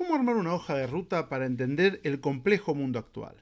[0.00, 3.36] cómo armar una hoja de ruta para entender el complejo mundo actual.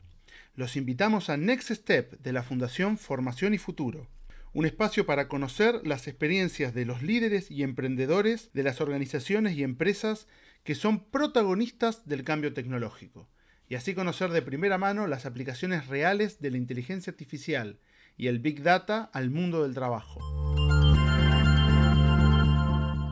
[0.56, 4.08] Los invitamos a Next Step de la Fundación Formación y Futuro,
[4.52, 9.62] un espacio para conocer las experiencias de los líderes y emprendedores de las organizaciones y
[9.62, 10.26] empresas
[10.64, 13.28] que son protagonistas del cambio tecnológico,
[13.68, 17.78] y así conocer de primera mano las aplicaciones reales de la inteligencia artificial
[18.16, 20.67] y el Big Data al mundo del trabajo.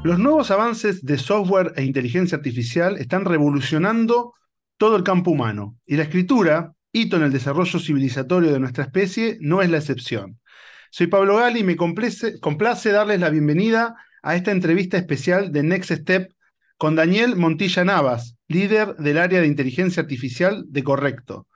[0.06, 4.34] Los nuevos avances de software e inteligencia artificial están revolucionando
[4.76, 9.36] todo el campo humano y la escritura, hito en el desarrollo civilizatorio de nuestra especie,
[9.40, 10.38] no es la excepción.
[10.92, 15.90] Soy Pablo Gali y me complace, darles la bienvenida a esta entrevista especial de Next
[15.90, 16.32] Step
[16.76, 21.48] con Daniel Montilla Navas, líder del área de inteligencia artificial de Correcto,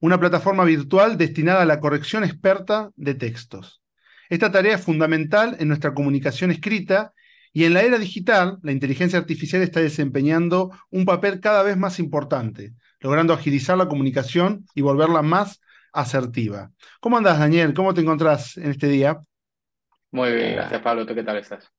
[0.00, 3.80] una plataforma virtual destinada a la corrección experta de textos.
[4.28, 7.12] Esta tarea es fundamental en nuestra comunicación escrita
[7.52, 11.98] y en la era digital, la inteligencia artificial está desempeñando un papel cada vez más
[11.98, 15.60] importante, logrando agilizar la comunicación y volverla más
[15.92, 16.70] asertiva.
[17.00, 17.74] ¿Cómo andas, Daniel?
[17.74, 19.20] ¿Cómo te encontrás en este día?
[20.10, 21.04] Muy bien, gracias, Pablo.
[21.04, 21.70] ¿Tú qué tal estás?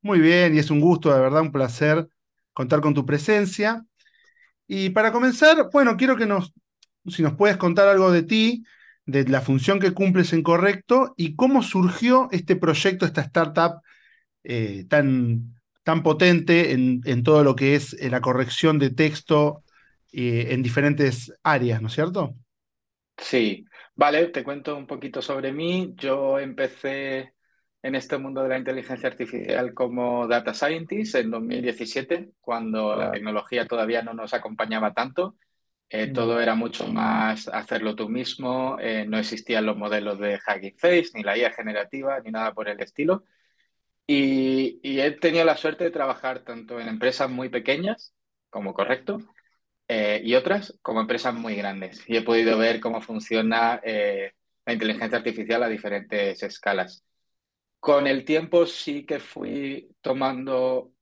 [0.00, 2.06] Muy bien, y es un gusto, de verdad, un placer
[2.52, 3.84] contar con tu presencia.
[4.66, 6.52] Y para comenzar, bueno, quiero que nos,
[7.06, 8.64] si nos puedes contar algo de ti,
[9.06, 13.82] de la función que cumples en Correcto y cómo surgió este proyecto, esta startup
[14.46, 19.64] eh, tan, tan potente en, todo lo que es eh, la corrección de texto
[20.12, 22.34] eh, en diferentes áreas, ¿no es cierto?
[23.16, 25.94] Sí, vale, te cuento un poquito sobre mí.
[25.96, 27.32] Yo empecé
[27.82, 33.66] en este mundo de la inteligencia artificial como data scientist en 2017, cuando la tecnología
[33.66, 35.36] todavía no nos acompañaba tanto.
[35.90, 36.12] Mm.
[36.12, 41.22] todo era mucho más hacerlo tú mismo, no existían los modelos de Hugging Face, ni
[41.22, 43.24] la IA generativa, ni nada por el estilo.
[44.06, 48.14] Y, he tenido la suerte de trabajar tanto en empresas muy pequeñas,
[48.50, 49.18] como correcto,
[49.88, 52.02] eh, y otras como empresas muy grandes.
[52.08, 54.32] Y he podido ver cómo funciona eh,
[54.66, 57.04] la inteligencia artificial a diferentes escalas.
[57.80, 60.92] Con el tiempo sí que fui tomando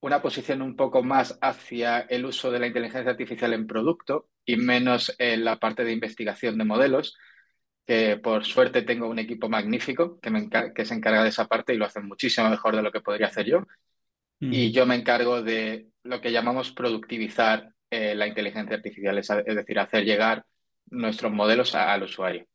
[0.00, 4.56] una posición un poco más hacia el uso de la inteligencia artificial en producto y
[4.56, 7.16] menos en la parte de investigación de modelos,
[7.90, 11.74] que por suerte tengo un equipo magnífico que, me que se encarga de esa parte
[11.74, 13.66] y lo hace muchísimo mejor de lo que podría hacer yo.
[14.38, 19.80] Y yo me encargo de lo que llamamos productivizar eh, la inteligencia artificial, es, decir,
[19.80, 20.46] hacer llegar
[20.86, 22.46] nuestros modelos al usuario.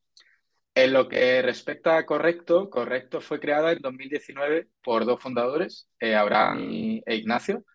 [0.74, 6.16] En lo que respecta a Correcto, Correcto fue creada en 2019 por dos fundadores, eh,
[6.16, 7.66] Abraham e Ignacio,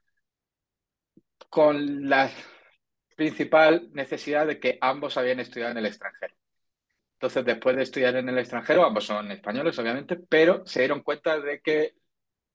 [1.51, 2.31] con la
[3.17, 6.40] principal necesidad de que ambos habían estudiado en el extranjero.
[7.21, 11.39] Entonces, después de estudiar en el extranjero, ambos son españoles, obviamente, pero se dieron cuenta
[11.39, 11.93] de que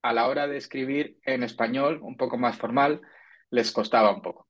[0.01, 2.99] a la hora de escribir en español, un poco más formal,
[3.51, 4.49] les costaba un poco.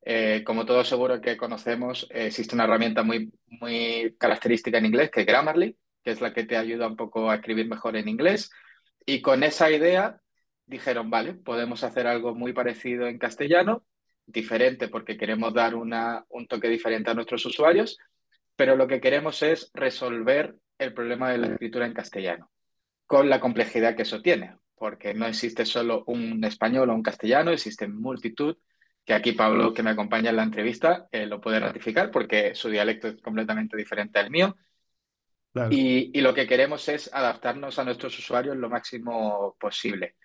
[0.00, 5.22] Eh, como todos seguro que conocemos, existe una herramienta muy, muy característica en inglés, que
[5.22, 8.52] es Grammarly, que es la que te ayuda un poco a escribir mejor en inglés.
[9.04, 10.20] Y con esa idea
[10.66, 13.84] dijeron, vale, podemos hacer algo muy parecido en castellano,
[14.24, 17.98] diferente porque queremos dar una, un toque diferente a nuestros usuarios,
[18.58, 22.50] pero lo que queremos es resolver el problema de la escritura en castellano,
[23.06, 27.52] con la complejidad que eso tiene, porque no existe solo un español o un castellano,
[27.52, 28.56] existen multitud,
[29.04, 32.68] que aquí Pablo, que me acompaña en la entrevista, eh, lo puede ratificar porque su
[32.68, 34.56] dialecto es completamente diferente al mío.
[35.70, 40.16] Y, y, lo que queremos es adaptarnos a nuestros usuarios lo máximo posible.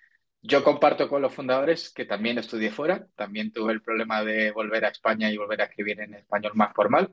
[0.42, 4.86] Yo comparto con los fundadores que también estudié fuera, también tuve el problema de volver
[4.86, 7.12] a España y volver a escribir en español más formal.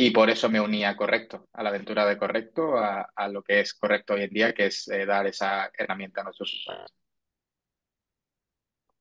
[0.00, 3.58] Y por eso me uní a Correcto, a la aventura de Correcto, a, lo que
[3.58, 6.94] es correcto hoy en día, que es eh, dar esa herramienta a nuestros usuarios.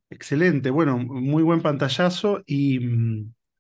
[0.10, 2.42] Excelente, bueno, muy buen pantallazo.
[2.48, 2.80] ¿Y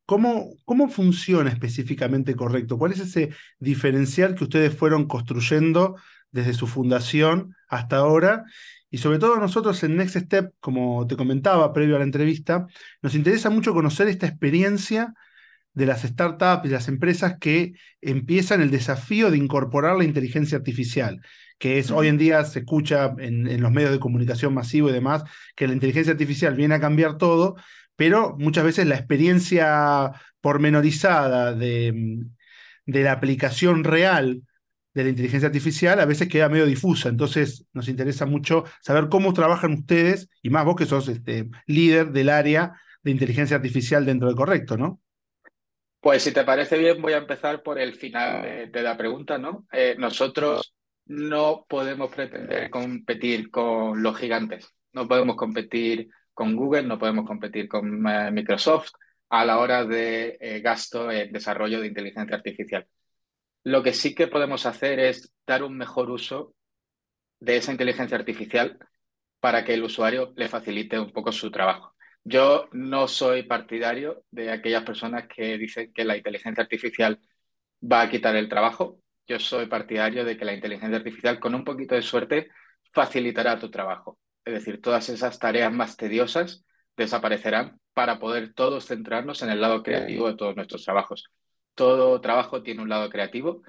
[0.08, 2.80] cómo, cómo funciona específicamente Correcto?
[2.80, 5.96] ¿Cuál es ese diferencial que ustedes fueron construyendo
[6.32, 8.46] desde su fundación hasta ahora?
[8.90, 12.66] Y sobre todo nosotros en Next Step, como te comentaba previo a la entrevista,
[13.04, 15.14] nos interesa mucho conocer esta experiencia
[15.78, 21.22] de las startups y las empresas que empiezan el desafío de incorporar la inteligencia artificial,
[21.60, 25.24] que es hoy en día se escucha en, los medios de comunicación masivo y demás,
[25.56, 27.58] que la inteligencia artificial viene a cambiar todo,
[27.96, 32.24] pero muchas veces la experiencia pormenorizada de,
[32.88, 34.42] de la aplicación real
[34.96, 37.10] de la inteligencia artificial a veces queda medio difusa.
[37.10, 42.12] Entonces nos interesa mucho saber cómo trabajan ustedes, y más vos que sos este, líder
[42.14, 45.02] del área de inteligencia artificial dentro de Correcto, ¿no?
[46.00, 49.66] Pues si te parece bien, voy a empezar por el final de, la pregunta, ¿no?
[49.72, 50.74] Eh, nosotros
[51.06, 57.68] no podemos pretender competir con los gigantes, no podemos competir con Google, no podemos competir
[57.68, 58.92] con eh, Microsoft
[59.30, 62.88] a la hora de eh, gasto en desarrollo de inteligencia artificial.
[63.64, 66.54] Lo que sí que podemos hacer es dar un mejor uso
[67.40, 68.78] de esa inteligencia artificial
[69.40, 71.97] para que el usuario le facilite un poco su trabajo.
[72.30, 77.22] Yo no soy partidario de aquellas personas que dicen que la inteligencia artificial
[77.82, 79.00] va a quitar el trabajo.
[79.28, 82.50] Yo soy partidario de que la inteligencia artificial, con un poquito de suerte,
[82.92, 84.20] facilitará tu trabajo.
[84.44, 86.66] Es decir, todas esas tareas más tediosas
[86.98, 91.32] desaparecerán para poder todos centrarnos en el lado creativo de todos nuestros trabajos.
[91.76, 93.62] Todo trabajo tiene un lado creativo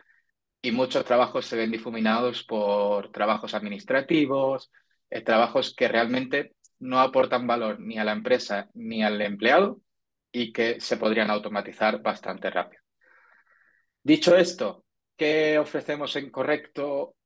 [0.63, 4.73] y muchos trabajos se ven difuminados por trabajos administrativos,
[5.11, 9.81] eh, trabajos que realmente no aportan valor ni a la empresa ni al empleado
[10.31, 12.83] y que se podrían automatizar bastante rápido.
[14.03, 14.85] Dicho esto,
[15.17, 17.17] ¿qué ofrecemos en Correcto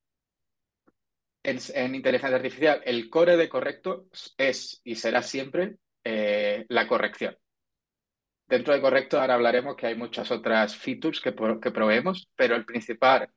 [1.43, 2.83] en, inteligencia artificial?
[2.85, 4.07] El core de Correcto
[4.37, 7.37] es y será siempre eh, la corrección.
[8.47, 12.65] Dentro de Correcto ahora hablaremos que hay muchas otras features que, que proveemos, pero el
[12.65, 13.29] principal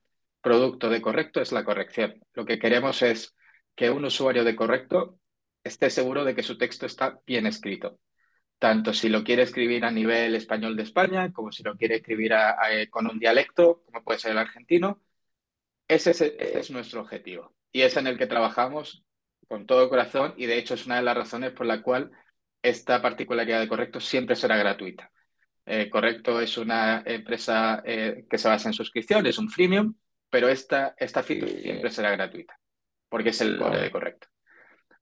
[0.41, 2.21] producto de Correcto es la corrección.
[2.33, 3.35] Lo que queremos es
[3.75, 5.19] que un usuario de Correcto
[5.65, 7.99] esté seguro de que su texto está bien escrito.
[8.59, 12.33] Tanto si lo quiere escribir a nivel español de España, como si lo quiere escribir
[12.89, 15.01] con un dialecto, como puede ser el argentino.
[15.87, 16.11] Ese
[16.59, 19.03] es, nuestro objetivo y es en el que trabajamos
[19.47, 22.11] con todo corazón y de hecho es una de las razones por la cual
[22.61, 25.11] esta particularidad de Correcto siempre será gratuita.
[25.65, 29.95] Eh, Correcto es una empresa eh, que se basa en suscripción, es un freemium,
[30.29, 32.57] pero esta, esta feature siempre será gratuita
[33.09, 34.27] porque es el core de Correcto.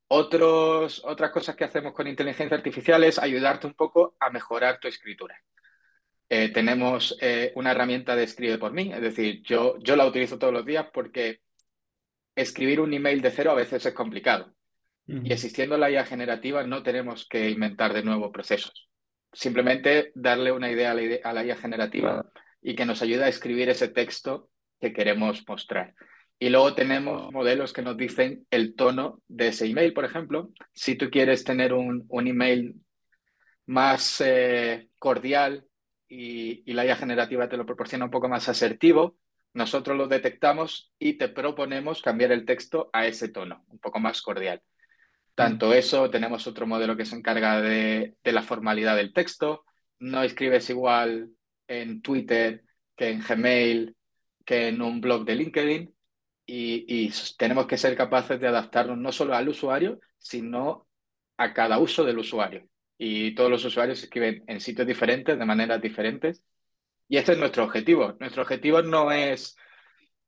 [0.08, 4.88] Otros, otras cosas que hacemos con inteligencia artificial es ayudarte un poco a mejorar tu
[4.88, 5.36] escritura.
[6.30, 10.38] Eh, tenemos eh, una herramienta de escribe por mí, es decir, yo, yo la utilizo
[10.38, 11.42] todos los días porque
[12.36, 14.54] escribir un email de cero a veces es complicado.
[15.06, 18.90] Y existiendo la IA generativa no tenemos que inventar de nuevo procesos.
[19.34, 22.26] Simplemente darle una idea a la, a la IA generativa
[22.62, 24.50] y que nos ayude a escribir ese texto
[24.80, 25.94] que queremos mostrar.
[26.44, 30.52] Y luego tenemos modelos que nos dicen el tono de ese email, por ejemplo.
[30.74, 32.76] Si tú quieres tener un, un email
[33.66, 35.66] más eh, cordial
[36.06, 39.16] y, y, la IA generativa te lo proporciona un poco más asertivo,
[39.54, 44.22] nosotros lo detectamos y te proponemos cambiar el texto a ese tono, un poco más
[44.22, 44.62] cordial.
[45.36, 45.74] Tanto mm.
[45.76, 49.64] eso, tenemos otro modelo que se encarga de, de la formalidad del texto.
[49.98, 51.30] No escribes igual
[51.70, 52.66] en Twitter
[52.98, 53.96] que en Gmail,
[54.44, 55.93] que en un blog de LinkedIn
[56.46, 60.88] y, tenemos que ser capaces de adaptarnos no solo al usuario, sino
[61.38, 62.68] a cada uso del usuario.
[62.98, 66.44] Y todos los usuarios escriben en sitios diferentes, de maneras diferentes.
[67.08, 68.16] Y este es nuestro objetivo.
[68.20, 69.58] Nuestro objetivo no es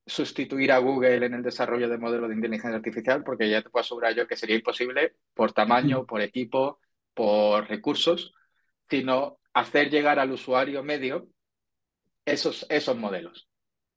[0.05, 3.81] sustituir a Google en el desarrollo de modelos de inteligencia artificial, porque ya te puedo
[3.81, 6.79] asegurar yo que sería imposible por tamaño, por equipo,
[7.13, 8.33] por recursos,
[8.89, 11.29] sino hacer llegar al usuario medio
[12.25, 13.47] esos, esos modelos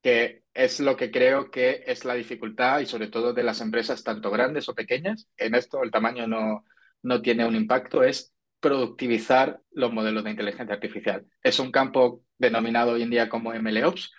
[0.02, 4.02] que es lo que creo que es la dificultad y sobre todo de las empresas
[4.02, 5.28] tanto grandes o pequeñas.
[5.36, 6.64] En esto el tamaño no,
[7.02, 11.26] no tiene un impacto, es productivizar los modelos de inteligencia artificial.
[11.42, 14.12] Es un campo denominado hoy en día como MLOps,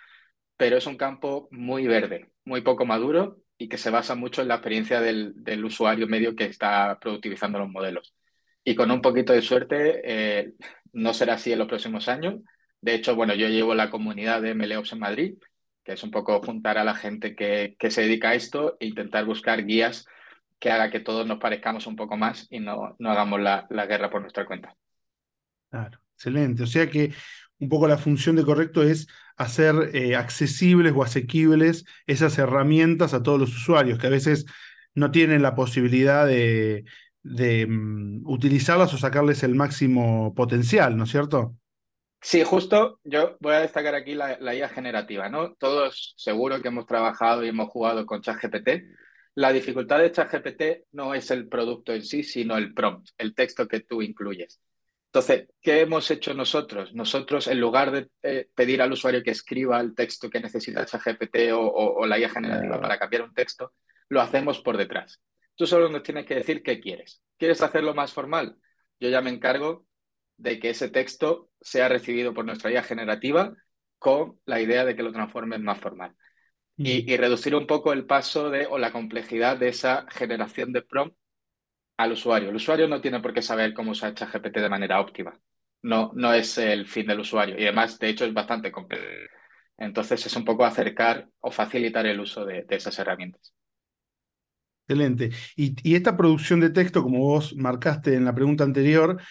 [0.56, 4.48] pero es un campo muy verde, muy poco maduro y que se basa mucho en
[4.48, 8.14] la experiencia del, del usuario medio que está productivizando los modelos.
[8.64, 10.52] Y con un poquito de suerte, eh,
[10.92, 12.36] no será así en los próximos años.
[12.80, 15.34] De hecho, bueno, yo llevo la comunidad de MLOps en Madrid
[15.90, 19.24] que es un poco juntar a la gente que, se dedica a esto e intentar
[19.24, 20.06] buscar guías
[20.60, 24.08] que haga que todos nos parezcamos un poco más y no, no hagamos la, guerra
[24.08, 24.76] por nuestra cuenta.
[25.68, 26.62] Claro, excelente.
[26.62, 27.12] O sea que
[27.58, 33.24] un poco la función de correcto es hacer eh, accesibles o asequibles esas herramientas a
[33.24, 34.46] todos los usuarios que a veces
[34.94, 36.84] no tienen la posibilidad de,
[37.24, 41.56] mm, utilizarlas o sacarles el máximo potencial, ¿no es cierto?
[42.22, 45.54] Sí, justo yo voy a destacar aquí la, IA generativa, ¿no?
[45.54, 48.68] Todos seguro que hemos trabajado y hemos jugado con ChatGPT.
[49.36, 50.62] La dificultad de ChatGPT
[50.92, 54.60] no es el producto en sí, sino el prompt, el texto que tú incluyes.
[55.06, 56.94] Entonces, ¿qué hemos hecho nosotros?
[56.94, 61.52] Nosotros, en lugar de eh, pedir al usuario que escriba el texto que necesita ChatGPT
[61.52, 63.72] o, o, la IA generativa para cambiar un texto,
[64.08, 65.20] lo hacemos por detrás.
[65.56, 67.22] Tú solo nos tienes que decir qué quieres.
[67.38, 68.56] ¿Quieres hacerlo más formal?
[69.00, 69.86] Yo ya me encargo
[70.40, 73.54] de que ese texto sea recibido por nuestra IA generativa
[73.98, 76.14] con la idea de que lo transforme en más formal.
[76.76, 81.14] Y, reducir un poco el paso de, o la complejidad de esa generación de prompt
[81.98, 82.48] al usuario.
[82.48, 85.38] El usuario no tiene por qué saber cómo usar ChatGPT de manera óptima.
[85.82, 87.58] No, no es el fin del usuario.
[87.58, 89.04] Y además, de hecho, es bastante complejo.
[89.76, 93.52] Entonces, es un poco acercar o facilitar el uso de esas herramientas.
[94.90, 95.30] Excelente.
[95.54, 99.22] Y, y, esta producción de texto, como vos marcaste en la pregunta anterior,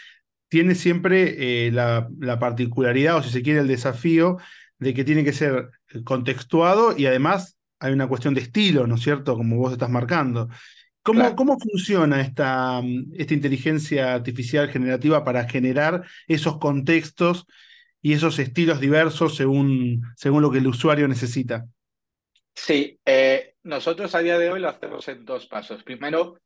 [0.50, 4.38] tiene siempre eh, la, la, particularidad, o si se quiere, el desafío
[4.79, 5.70] de que tiene que ser
[6.03, 9.36] contextuado y además hay una cuestión de estilo, ¿no es cierto?
[9.36, 10.50] Como vos estás marcando.
[11.01, 11.36] ¿Cómo, claro.
[11.36, 12.82] ¿Cómo, funciona esta,
[13.13, 17.46] esta inteligencia artificial generativa para generar esos contextos
[18.01, 21.65] y esos estilos diversos según, según lo que el usuario necesita?
[22.53, 25.84] Sí, eh, nosotros a día de hoy lo hacemos en dos pasos.
[25.84, 26.38] Primero,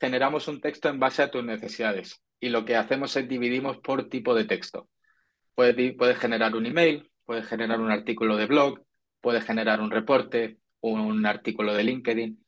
[0.00, 4.08] generamos un texto en base a tus necesidades y lo que hacemos es dividimos por
[4.08, 4.88] tipo de texto.
[5.54, 8.80] Puedes, puedes generar un email, puedes generar un artículo de blog,
[9.20, 12.44] puedes generar un reporte, un artículo de LinkedIn.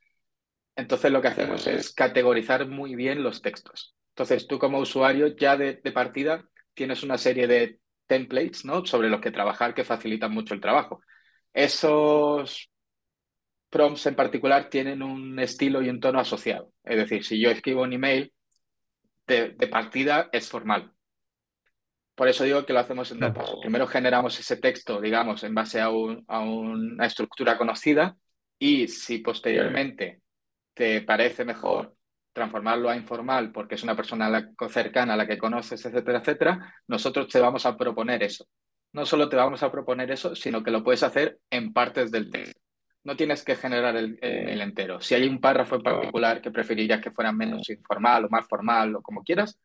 [0.76, 3.94] Entonces lo que hacemos es categorizar muy bien los textos.
[4.10, 8.84] Entonces tú como usuario ya de, de partida tienes una serie de templates ¿no?
[8.84, 11.00] sobre los que trabajar que facilitan mucho el trabajo.
[11.52, 12.70] Esos
[13.70, 16.72] prompts en particular tienen un estilo y un tono asociado.
[16.84, 18.32] Es decir, si yo escribo un email,
[19.26, 20.92] de, de partida es formal.
[22.14, 23.60] Por eso digo que lo hacemos en dos pasos.
[23.60, 28.16] Primero generamos ese texto, digamos, en base a, un, a una estructura conocida
[28.58, 30.22] y si posteriormente
[30.74, 31.94] te parece mejor
[32.32, 37.28] transformarlo a informal porque es una persona cercana a la que conoces, etcétera, etcétera, nosotros
[37.28, 38.46] te vamos a proponer eso.
[38.92, 42.30] No solo te vamos a proponer eso, sino que lo puedes hacer en partes del
[42.30, 42.60] texto.
[43.04, 45.00] No tienes que generar el, el entero.
[45.00, 48.96] Si hay un párrafo en particular que preferirías que fuera menos informal o más formal
[48.96, 49.58] o como quieras,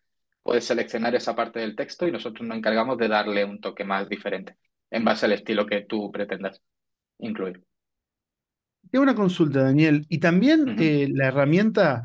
[0.44, 4.08] puedes seleccionar esa parte del texto y nosotros nos encargamos de darle un toque más
[4.08, 4.58] diferente
[4.92, 6.62] en base al estilo que tú pretendas
[7.20, 7.64] incluir.
[8.92, 10.06] Tengo una consulta, Daniel.
[10.10, 10.82] Y también uh -huh.
[10.82, 12.04] eh, la herramienta,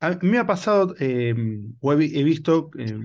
[0.00, 1.34] a mí me ha pasado, eh,
[1.80, 2.98] o he, he visto eh,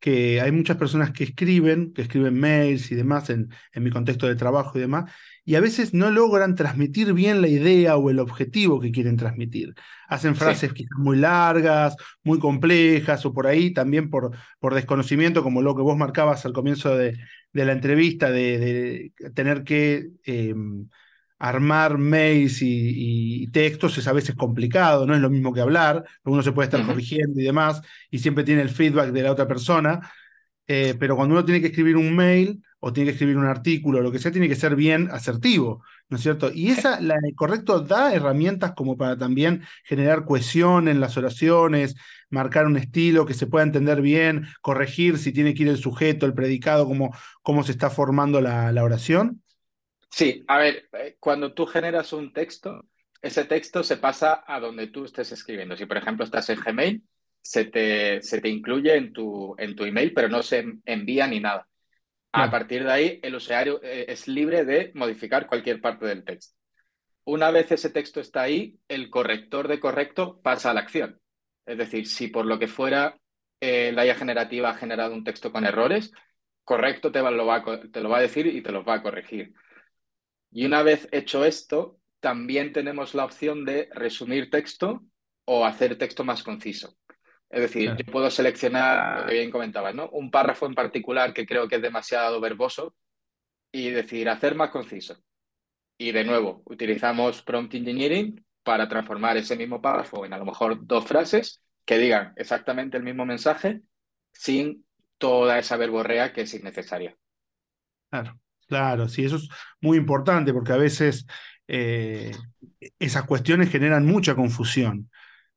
[0.00, 4.26] que hay muchas personas que escriben, que escriben mails y demás en, en mi contexto
[4.26, 5.12] de trabajo y demás,
[5.44, 9.74] y a veces no logran transmitir bien la idea o el objetivo que quieren transmitir.
[10.08, 10.74] Hacen frases sí.
[10.74, 15.82] quizás muy largas, muy complejas, o por ahí también por, por desconocimiento, como lo que
[15.82, 17.18] vos marcabas al comienzo de,
[17.52, 20.54] de la entrevista, de, de tener que eh,
[21.40, 26.04] armar mails y, y, textos es a veces complicado, no es lo mismo que hablar,
[26.24, 26.86] uno se puede estar uh -huh.
[26.88, 27.80] corrigiendo y demás,
[28.10, 30.00] y siempre tiene el feedback de la otra persona,
[30.68, 34.02] eh, pero cuando uno tiene que escribir un mail o tiene que escribir un artículo,
[34.02, 36.50] lo que sea, tiene que ser bien asertivo, ¿no es cierto?
[36.52, 41.96] Y esa, la correcto da herramientas como para también generar cohesión en las oraciones,
[42.28, 46.26] marcar un estilo que se pueda entender bien, corregir si tiene que ir el sujeto,
[46.26, 49.42] el predicado, cómo, cómo se está formando la, la oración.
[50.10, 52.86] Sí, a ver, eh, cuando tú generas un texto,
[53.22, 55.76] ese texto se pasa a donde tú estés escribiendo.
[55.76, 57.02] Si, por ejemplo, estás en Gmail,
[57.40, 61.40] se te, se te incluye en tu, en tu email, pero no se envía ni
[61.40, 61.68] nada.
[62.32, 66.56] A partir de ahí, el usuario eh, es libre de modificar cualquier parte del texto.
[67.24, 71.20] Una vez ese texto está ahí, el corrector de correcto pasa a la acción.
[71.66, 73.18] Es decir, si por lo que fuera
[73.60, 76.12] eh, la IA generativa ha generado un texto con errores,
[76.64, 77.62] correcto te, va, lo va,
[77.92, 79.54] te lo va a decir y te los va a corregir.
[80.50, 85.04] Y una vez hecho esto, también tenemos la opción de resumir texto
[85.44, 86.96] o hacer texto más conciso.
[87.48, 87.98] Es decir, claro.
[87.98, 90.08] yo puedo seleccionar, lo que bien comentabas, ¿no?
[90.10, 92.94] Un párrafo en particular que creo que es demasiado verboso
[93.72, 95.16] y decir, hacer más conciso.
[95.98, 100.86] Y de nuevo, utilizamos prompt engineering para transformar ese mismo párrafo en a lo mejor
[100.86, 103.82] dos frases que digan exactamente el mismo mensaje
[104.32, 104.86] sin
[105.18, 107.16] toda esa verborrea que es innecesaria.
[108.10, 108.38] Claro.
[108.70, 109.48] Claro, sí, eso es
[109.80, 111.26] muy importante porque a veces
[111.66, 112.30] eh,
[113.00, 115.10] esas cuestiones generan mucha confusión.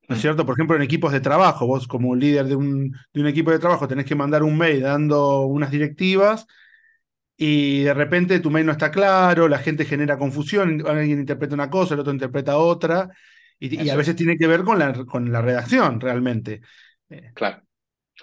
[0.08, 0.44] ¿No es cierto?
[0.44, 3.60] Por ejemplo, en equipos de trabajo, vos como líder de un, de un equipo de
[3.60, 6.44] trabajo tenés que mandar un mail dando unas directivas
[7.36, 11.70] y de repente tu mail no está claro, la gente genera confusión, alguien interpreta una
[11.70, 13.10] cosa, el otro interpreta otra,
[13.60, 16.62] y, y a veces tiene que ver con la, con la redacción realmente.
[17.10, 17.62] Eh, claro.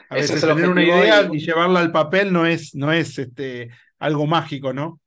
[0.09, 1.37] A veces es tener una idea y...
[1.37, 3.69] y llevarla al papel no es, no es este,
[4.01, 4.99] algo mágico, ¿no?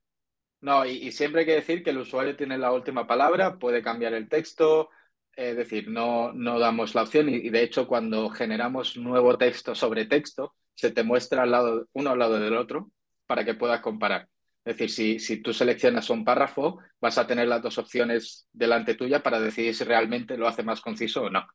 [0.61, 3.83] No, y, y, siempre hay que decir que el usuario tiene la última palabra, puede
[3.83, 4.89] cambiar el texto,
[5.37, 9.75] es decir, no, no damos la opción y, y, de hecho cuando generamos nuevo texto
[9.75, 12.91] sobre texto, se te muestra al lado, uno al lado del otro
[13.27, 14.29] para que puedas comparar.
[14.65, 18.95] Es decir, si, si tú seleccionas un párrafo, vas a tener las dos opciones delante
[18.95, 21.47] tuya para decidir si realmente lo hace más conciso o no.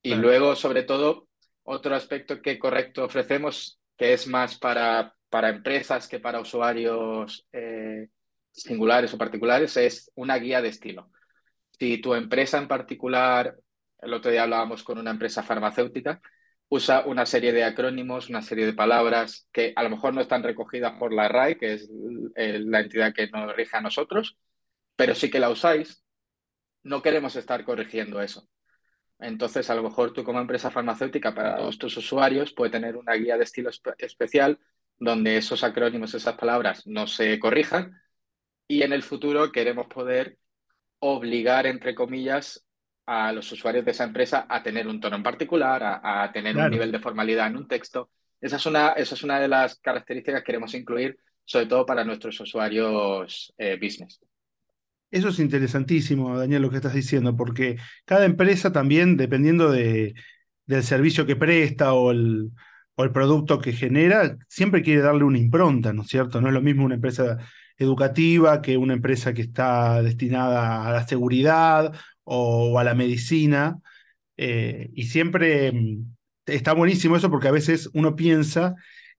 [0.00, 1.28] Y luego, sobre todo,
[1.64, 8.08] otro aspecto que correcto ofrecemos, que es más para para empresas que para usuarios eh,
[8.50, 11.10] singulares o particulares es una guía de estilo.
[11.78, 13.56] Si tu empresa en particular,
[14.02, 16.20] el otro día hablábamos con una empresa farmacéutica,
[16.68, 20.42] usa una serie de acrónimos, una serie de palabras que a lo mejor no están
[20.42, 21.88] recogidas por la RAE, que es
[22.34, 24.36] la entidad que nos rige a nosotros,
[24.96, 26.04] pero sí que la usáis,
[26.82, 28.46] no queremos estar corrigiendo eso.
[29.18, 33.14] Entonces, a lo mejor tú como empresa farmacéutica para todos tus usuarios puede tener una
[33.14, 34.58] guía de estilo espe- especial
[35.04, 38.00] donde esos acrónimos, esas palabras no se corrijan
[38.68, 40.38] y en el futuro queremos poder
[41.00, 42.64] obligar, entre comillas,
[43.04, 46.56] a los usuarios de esa empresa a tener un tono en particular, a, a tener
[46.56, 48.10] un nivel de formalidad en un texto.
[48.40, 52.04] Esa es una, esa es una de las características que queremos incluir, sobre todo para
[52.04, 54.20] nuestros usuarios eh, business.
[55.10, 60.14] Eso es interesantísimo, Daniel, lo que estás diciendo, porque cada empresa también, dependiendo de,
[60.64, 62.52] del servicio que presta o el,
[63.02, 66.40] o el producto que genera, siempre quiere darle una impronta, ¿no es cierto?
[66.40, 67.38] No es lo mismo una empresa
[67.76, 71.92] educativa que una empresa que está destinada a la seguridad
[72.24, 73.80] o, a la medicina.
[74.36, 76.14] Eh, y siempre mm,
[76.46, 78.74] está buenísimo eso porque a veces uno piensa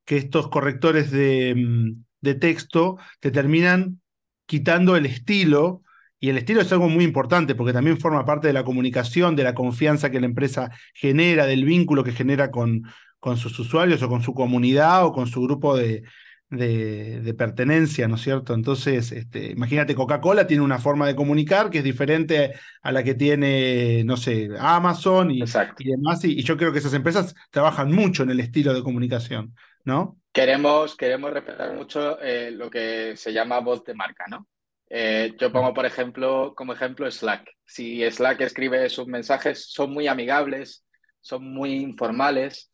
[0.05, 4.01] que estos correctores de, mm, de texto te terminan
[4.45, 5.81] quitando el estilo.
[6.19, 9.43] Y el estilo es algo muy importante porque también forma parte de la comunicación, de
[9.43, 12.83] la confianza que la empresa genera, del vínculo que genera con,
[13.23, 16.03] con sus usuarios o con su comunidad o con su grupo de,
[16.49, 18.53] de, de pertenencia, ¿no es cierto?
[18.53, 22.51] Entonces, este, imagínate, Coca-Cola tiene una forma de comunicar que es diferente
[22.81, 25.41] a la que tiene, no sé, Amazon y,
[25.79, 26.25] y demás.
[26.25, 30.17] Y, y yo creo que esas empresas trabajan mucho en el estilo de comunicación, ¿no?
[30.33, 34.49] Queremos, queremos respetar mucho eh, lo que se llama voz de marca, ¿no?
[34.89, 37.49] Eh, yo pongo, por ejemplo, como ejemplo Slack.
[37.65, 40.83] Si Slack escribe sus mensajes, son muy amigables,
[41.21, 42.72] son muy informales,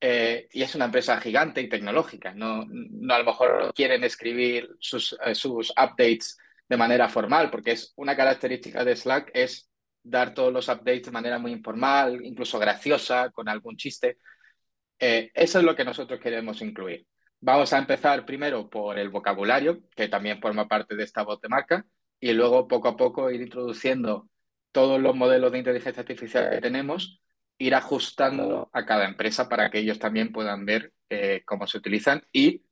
[0.00, 2.34] eh, y es una empresa gigante y tecnológica.
[2.34, 6.36] No, no a lo mejor quieren escribir sus, eh, sus updates
[6.68, 9.70] de manera formal, porque es una característica de Slack es
[10.02, 14.18] dar todos los updates de manera muy informal, incluso graciosa, con algún chiste.
[14.98, 17.06] Eh, eso es lo que nosotros queremos incluir.
[17.40, 21.48] Vamos a empezar primero por el vocabulario, que también forma parte de esta voz de
[21.48, 21.86] marca,
[22.20, 24.28] y luego poco a poco ir introduciendo
[24.72, 27.20] todos los modelos de inteligencia artificial que tenemos,
[27.58, 32.22] ir ajustándolo a cada empresa para que ellos también puedan ver eh, cómo se utilizan
[32.32, 32.64] y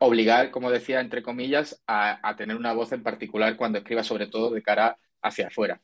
[0.00, 4.26] obligar, como decía, entre comillas, a, a tener una voz en particular cuando escriba, sobre
[4.26, 5.80] todo de cara hacia afuera.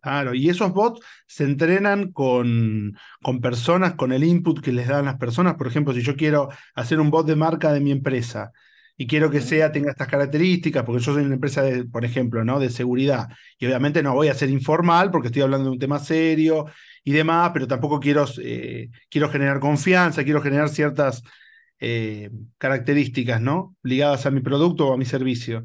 [0.00, 5.04] Claro, y esos bots se entrenan con, con personas, con el input que les dan
[5.04, 5.54] las personas.
[5.54, 8.50] Por ejemplo, si yo quiero hacer un bot de marca de mi empresa
[8.96, 12.44] y quiero que sea, tenga estas características, porque yo soy una empresa, de, por ejemplo,
[12.44, 12.60] ¿no?
[12.60, 13.28] de seguridad,
[13.58, 16.66] y obviamente no voy a ser informal porque estoy hablando de un tema serio
[17.04, 21.22] y demás, pero tampoco quiero, eh, quiero generar confianza, quiero generar ciertas
[21.80, 23.76] eh, características, ¿no?
[23.82, 25.64] Ligadas a mi producto o a mi servicio.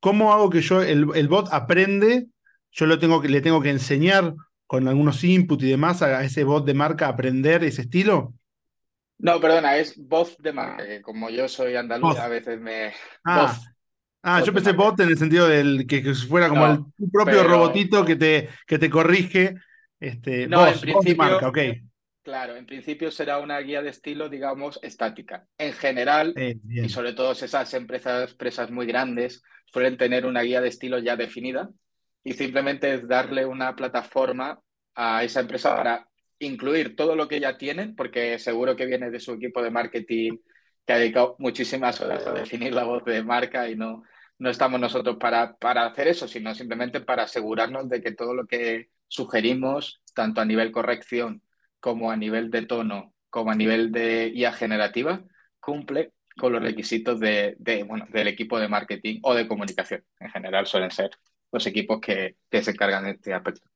[0.00, 2.28] ¿Cómo hago que yo, el, el bot aprende?
[2.72, 4.34] Yo lo tengo que, le tengo que enseñar
[4.66, 8.34] con algunos inputs y demás a ese bot de marca a aprender ese estilo.
[9.18, 12.92] No, perdona, es voz de marca, que como yo soy andaluz, a veces me...
[13.24, 13.66] Ah, Voz,
[14.22, 17.10] ah, voz yo pensé bot en el sentido del que, que fuera como el tu
[17.10, 19.54] propio pero robotito que te, que te corrige.
[20.00, 21.88] Este, no, en voz, voz de marca, principio, ok.
[22.22, 25.46] claro, en principio será una guía de estilo, digamos, estática.
[25.58, 30.60] En general, Eh, y sobre todo esas empresas, empresas muy grandes, suelen tener una guía
[30.60, 31.68] de estilo ya definida
[32.24, 34.60] y simplemente es darle una plataforma
[34.94, 36.07] a esa empresa para
[36.38, 40.38] incluir todo lo que ya tienen, porque seguro que viene de su equipo de marketing
[40.86, 44.04] que ha dedicado muchísimas horas a definir la voz de marca y no,
[44.38, 48.46] no estamos nosotros para, para hacer eso, sino simplemente para asegurarnos de que todo lo
[48.46, 51.42] que sugerimos, tanto a nivel corrección
[51.80, 55.22] como a nivel de tono, como a nivel de IA generativa,
[55.60, 60.04] cumple con los requisitos de, bueno, del equipo de marketing o de comunicación.
[60.20, 61.10] En general suelen ser
[61.52, 63.68] los equipos que, que se encargan de este aspecto.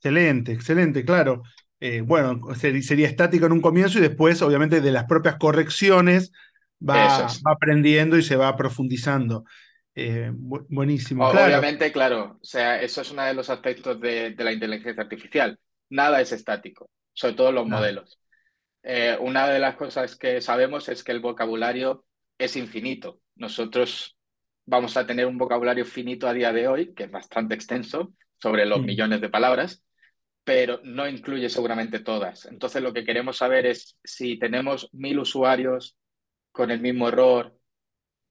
[0.00, 1.42] Excelente, excelente, claro.
[1.80, 6.32] Eh, bueno, ser- sería estático en un comienzo y después, obviamente, de las propias correcciones
[6.80, 7.42] va, es.
[7.46, 9.44] va aprendiendo y se va profundizando.
[9.94, 11.46] Eh, bu- buenísimo, O- claro.
[11.46, 15.58] obviamente, claro, o sea, eso es uno de los aspectos de, de la inteligencia artificial.
[15.90, 18.20] Nada es estático, sobre todo los modelos.
[18.82, 22.04] Eh, una de las cosas que sabemos es que el vocabulario
[22.38, 23.20] es infinito.
[23.36, 24.16] Nosotros
[24.66, 28.66] vamos a tener un vocabulario finito a día de hoy, que es bastante extenso, sobre
[28.66, 29.82] los mm, millones de palabras,
[30.48, 32.46] pero no incluye seguramente todas.
[32.46, 35.94] Entonces, lo que queremos saber es si tenemos mil usuarios
[36.52, 37.54] con el mismo error,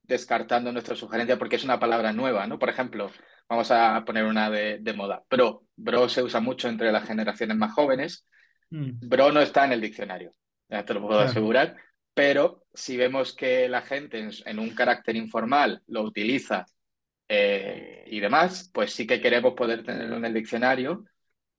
[0.02, 2.58] descartando nuestra sugerencia, porque es una palabra nueva, ¿no?
[2.58, 3.12] Por ejemplo,
[3.48, 5.62] vamos a poner una de, de moda, bro.
[5.76, 8.26] Bro se usa mucho entre las generaciones más jóvenes
[8.70, 10.34] mm, Bro no está en el diccionario,
[10.68, 11.30] ya te lo puedo claro.
[11.30, 11.76] asegurar,
[12.14, 16.66] pero si vemos que la gente en, en un carácter informal lo utiliza
[17.28, 21.04] eh, y demás, pues sí que queremos poder tenerlo en el diccionario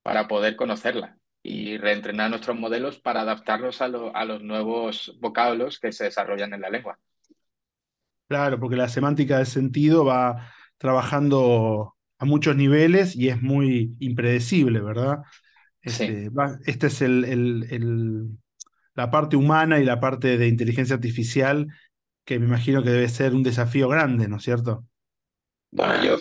[0.04, 5.80] para poder conocerla y reentrenar nuestros modelos para adaptarlos a, lo- a los nuevos vocablos
[5.80, 7.00] que se desarrollan en la lengua.
[8.28, 11.96] Claro, porque la semántica del sentido va trabajando.
[12.20, 15.20] a muchos niveles y es muy impredecible, ¿verdad?
[15.88, 16.16] Sí.
[16.16, 16.30] Este,
[16.66, 18.30] este es el, el, el,
[18.96, 21.68] la parte humana y la parte de inteligencia artificial
[22.26, 24.86] que me imagino que debe ser un desafío grande, ¿no es cierto?
[25.72, 26.18] Bueno, yo,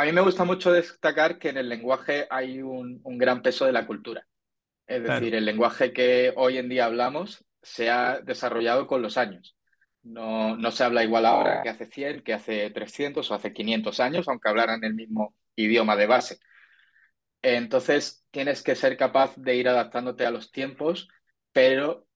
[0.00, 3.66] a mí me gusta mucho destacar que en el lenguaje hay un, un gran peso
[3.66, 4.26] de la cultura.
[4.86, 9.56] Es decir, el lenguaje que hoy en día hablamos se ha desarrollado con los años.
[10.02, 14.00] No, no se habla igual ahora que hace 100, que hace 300 o hace 500
[14.00, 16.38] años, aunque hablaran el mismo idioma de base.
[17.42, 21.08] Entonces, tienes que ser capaz de ir adaptándote a los tiempos,
[21.52, 22.06] pero,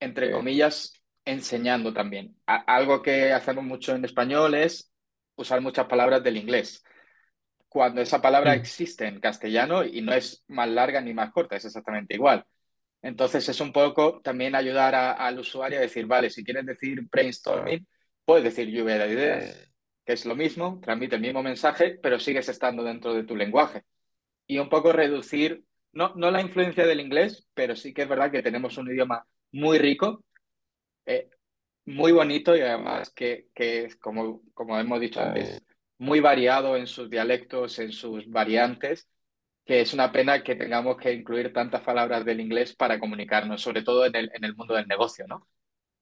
[0.00, 0.94] entre comillas,
[1.24, 2.36] enseñando también.
[2.46, 4.92] A- algo que hacemos mucho en español es
[5.36, 6.84] usar muchas palabras del inglés.
[7.72, 11.56] Cuando esa palabra Sí, existe en castellano y no es más larga ni más corta,
[11.56, 12.44] es exactamente igual.
[13.02, 17.00] Entonces es un poco también ayudar a- al usuario a decir, vale, si quieres decir
[17.10, 17.86] brainstorming,
[18.24, 19.70] puedes decir lluvia de ideas,
[20.06, 23.84] que es lo mismo, transmite el mismo mensaje, pero sigues estando dentro de tu lenguaje.
[24.46, 28.30] Y un poco reducir, no, no la influencia del inglés, pero sí que es verdad
[28.32, 30.24] que tenemos un idioma muy rico,
[31.06, 31.28] eh,
[31.86, 35.62] muy bonito y además que, que es, como, como hemos dicho antes,
[36.02, 39.08] muy variado en sus dialectos, en sus variantes
[39.64, 43.82] que es una pena que tengamos que incluir tantas palabras del inglés para comunicarnos, sobre
[43.82, 45.46] todo en el, en el mundo del negocio, ¿no?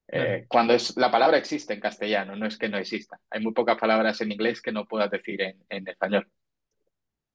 [0.08, 3.20] Eh, cuando es, la palabra existe en castellano, no es que no exista.
[3.30, 6.26] Hay muy pocas palabras en inglés que no puedas decir en, en español.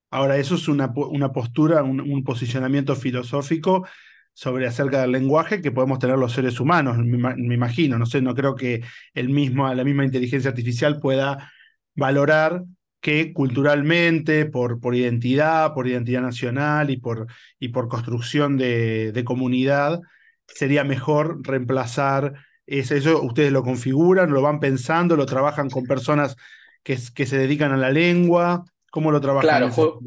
[0.09, 3.87] Ahora, eso es una, una postura, un, un posicionamiento filosófico
[4.33, 7.99] sobre acerca del lenguaje que podemos tener los seres humanos, me, me imagino.
[7.99, 8.81] No sé, no creo que
[9.13, 11.51] el mismo, la misma inteligencia artificial pueda
[11.95, 12.63] valorar
[13.01, 17.27] que culturalmente, por, por identidad, por identidad nacional y por,
[17.59, 20.01] y por construcción de, de comunidad,
[20.47, 22.33] sería mejor reemplazar
[22.65, 23.21] ese- eso.
[23.21, 26.35] Ustedes lo configuran, lo van pensando, lo trabajan con personas
[26.83, 28.63] que, que se dedican a la lengua.
[28.91, 30.03] ¿Cómo lo trabajan Claro, ju-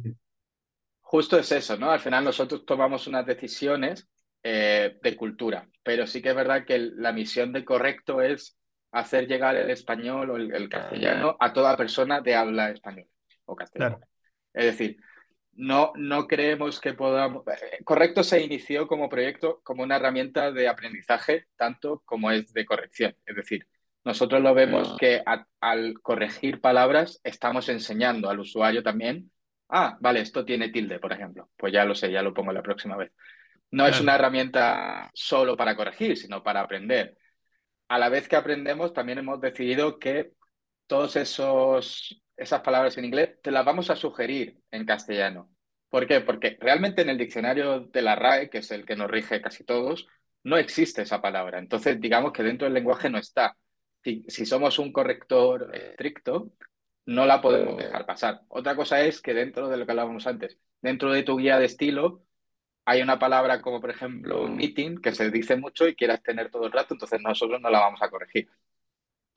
[1.01, 1.91] justo es eso, ¿no?
[1.91, 4.09] Al final nosotros tomamos unas decisiones
[4.43, 8.58] eh, de cultura, pero sí que es verdad que la misión de Correcto es
[8.93, 13.07] hacer llegar el español o el, el castellano a toda persona de habla español
[13.45, 13.97] o castellano.
[13.99, 14.11] Claro,
[14.55, 14.97] Es decir,
[15.61, 17.43] No, no creemos que podamos.
[17.49, 22.65] eh, Correcto se inició como proyecto, como una herramienta de aprendizaje, tanto como es de
[22.65, 23.17] corrección.
[23.27, 23.67] Es decir,
[24.05, 29.33] nosotros lo vemos que a- al corregir palabras estamos enseñando al usuario también.
[29.69, 31.51] Ah, vale, esto tiene tilde, por ejemplo.
[31.57, 33.11] Pues ya lo sé, ya lo pongo la próxima vez.
[33.73, 37.17] No es una herramienta solo para corregir, sino para aprender.
[37.89, 40.33] A la vez que aprendemos, también hemos decidido que
[41.15, 45.51] esos esas palabras en inglés te las vamos a sugerir en castellano.
[45.91, 46.21] ¿Por qué?
[46.21, 49.65] Porque realmente en el diccionario de la RAE, que es el que nos rige casi
[49.65, 50.07] todos,
[50.45, 51.59] no existe esa palabra.
[51.59, 53.57] Entonces, digamos que dentro del lenguaje no está.
[54.05, 56.53] Si, si somos un corrector estricto,
[57.07, 58.43] no la podemos dejar pasar.
[58.49, 61.67] Otra cosa es que dentro de lo que hablábamos antes, dentro de tu guía de
[61.67, 62.23] estilo,
[62.89, 66.67] hay una palabra como, por ejemplo, meeting, que se dice mucho y quieras tener todo
[66.67, 68.49] el rato, entonces nosotros no la vamos a corregir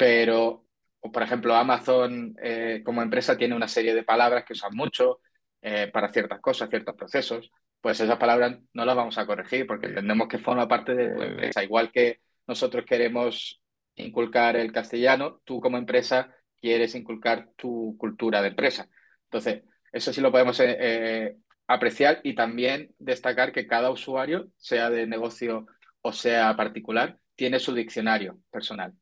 [0.01, 0.65] pero,
[1.13, 5.19] por ejemplo, Amazon eh, como empresa tiene una serie de palabras que usan mucho
[5.61, 9.85] eh, para ciertas cosas, ciertos procesos, pues esas palabras no las vamos a corregir porque
[9.87, 11.63] entendemos que forma parte de tu empresa.
[11.63, 13.61] Igual que nosotros queremos
[13.95, 18.89] inculcar el castellano, tú como empresa quieres inculcar tu cultura de empresa.
[19.25, 21.37] Entonces, eso sí lo podemos eh,
[21.73, 25.67] apreciar y también destacar que cada usuario, sea de negocio
[26.01, 28.93] o sea particular, tiene su diccionario personal.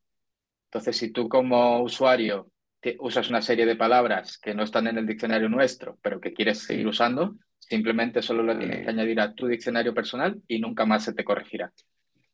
[0.65, 2.51] Entonces, si tú como usuario
[2.99, 6.59] usas una serie de palabras que no están en el diccionario nuestro, pero que quieres
[6.59, 11.03] seguir usando, simplemente solo lo tienes que añadir a tu diccionario personal y nunca más
[11.03, 11.73] se te corregirá.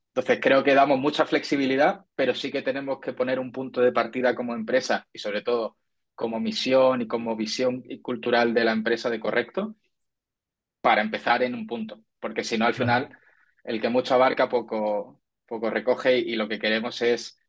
[0.10, 3.92] Entonces, creo que damos mucha flexibilidad, pero sí que tenemos que poner un punto de
[3.92, 5.78] partida como empresa y sobre todo
[6.14, 9.76] como misión y como visión cultural de la empresa de correcto
[10.86, 13.10] para empezar en un punto, porque si no, al final,
[13.64, 17.40] el que mucho abarca poco, poco recoge y lo que queremos es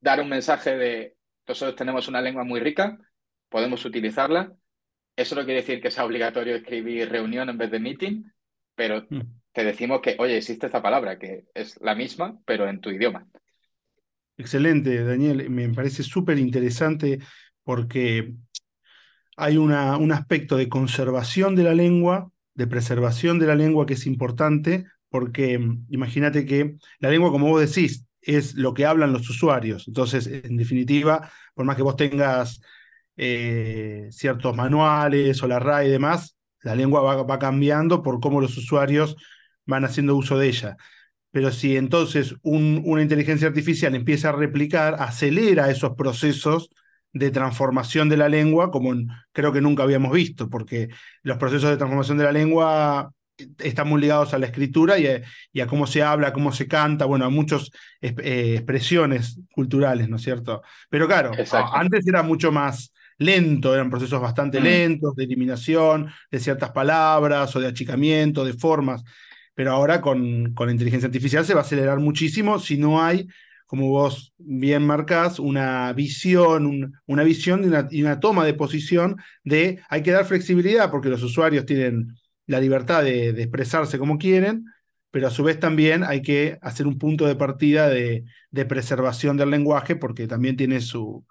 [0.00, 2.98] dar un mensaje de nosotros tenemos una lengua muy rica,
[3.48, 4.52] podemos utilizarla.
[5.16, 8.24] Eso no quiere decir que sea obligatorio escribir reunión en vez de meeting,
[8.74, 9.22] pero Mm.
[9.52, 13.26] te decimos que, oye, existe esta palabra, que es la misma, pero en tu idioma.
[14.36, 15.50] Excelente, Daniel.
[15.50, 17.18] Me parece súper interesante
[17.64, 18.34] porque
[19.36, 23.94] hay una, un aspecto de conservación de la lengua, de preservación de la lengua que
[23.94, 29.12] es importante, porque mm, imagínate que la lengua, como vos decís, es lo que hablan
[29.14, 29.88] los usuarios.
[29.88, 32.60] Entonces, en definitiva, por más que vos tengas
[33.16, 38.40] eh, ciertos manuales o la RAE y demás, la lengua va, va cambiando por cómo
[38.40, 39.16] los usuarios
[39.66, 40.76] van haciendo uso de ella.
[41.30, 46.70] Pero si entonces un- una inteligencia artificial empieza a replicar, acelera esos procesos
[47.12, 48.94] de transformación de la lengua como
[49.32, 50.88] creo que nunca habíamos visto, porque
[51.22, 53.12] los procesos de transformación de la lengua
[53.58, 57.24] están muy ligados a la escritura y a, cómo se habla, cómo se canta, bueno,
[57.24, 60.62] a muchas eh, expresiones culturales, ¿no es cierto?
[60.88, 61.30] Pero claro,
[61.72, 64.62] antes era mucho más lento, eran procesos bastante mm.
[64.62, 69.02] lentos de eliminación de ciertas palabras o de achicamiento, de formas,
[69.54, 73.26] pero ahora con, con la inteligencia artificial se va a acelerar muchísimo si no hay
[73.68, 80.02] como vos bien marcás, una visión, una visión y una, toma de posición de hay
[80.02, 84.64] que dar flexibilidad porque los usuarios tienen la libertad de, expresarse como quieren,
[85.10, 88.24] pero a su vez también hay que hacer un punto de partida de,
[88.66, 91.26] preservación del lenguaje porque también tiene su,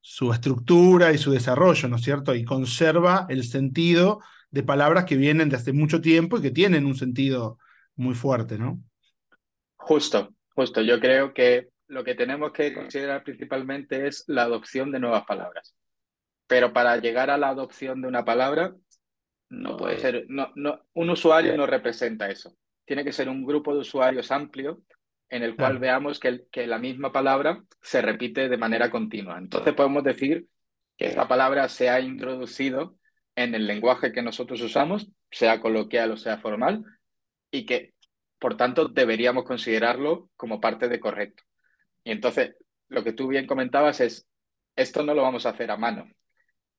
[0.00, 2.36] su estructura y su desarrollo, ¿no es cierto?
[2.36, 4.20] Y conserva el sentido
[4.52, 7.58] de palabras que vienen de hace mucho tiempo y que tienen un sentido
[7.96, 8.80] muy fuerte, ¿no?
[9.74, 10.80] Justo, justo.
[10.80, 15.74] Yo creo que lo que tenemos que considerar principalmente es la adopción de nuevas palabras.
[16.46, 18.74] Pero para llegar a la adopción de una palabra,
[19.50, 22.56] no puede ser, no, no, un usuario no representa eso.
[22.84, 24.82] Tiene que ser un grupo de usuarios amplio
[25.28, 29.38] en el cual veamos que, que, la misma palabra se repite de manera continua.
[29.38, 30.46] Entonces podemos decir
[30.96, 32.96] que esa palabra se ha introducido
[33.34, 36.84] en el lenguaje que nosotros usamos, sea coloquial o sea formal,
[37.50, 37.93] y que,
[38.44, 41.44] por tanto, deberíamos considerarlo como parte de correcto.
[42.04, 42.54] Y entonces,
[42.88, 44.28] lo que tú bien comentabas es,
[44.76, 46.06] esto no lo vamos a hacer a mano,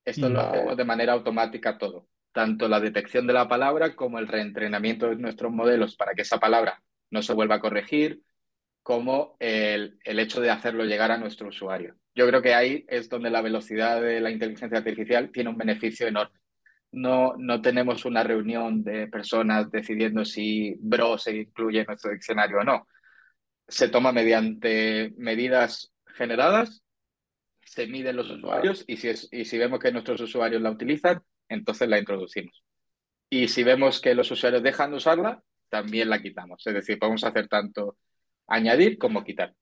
[0.06, 4.28] esto lo hacemos de manera automática todo tanto la detección de la palabra como el
[4.28, 8.22] reentrenamiento de nuestros modelos para que esa palabra no se vuelva a corregir,
[8.84, 11.96] como el, el, hecho de hacerlo llegar a nuestro usuario.
[12.14, 16.08] Yo creo que ahí es donde la velocidad de la inteligencia artificial tiene un beneficio
[16.08, 16.38] enorme.
[16.96, 22.60] No, no tenemos una reunión de personas decidiendo si bro se incluye en nuestro diccionario
[22.60, 22.88] o no.
[23.68, 26.84] Se toma mediante medidas generadas,
[27.66, 31.22] se miden los usuarios y si, es, y si vemos que nuestros usuarios la utilizan,
[31.50, 32.64] entonces la introducimos.
[33.30, 36.66] Y si vemos que los usuarios dejan de usarla, también la quitamos.
[36.66, 37.98] Es decir, podemos hacer tanto
[38.48, 39.54] añadir como quitar.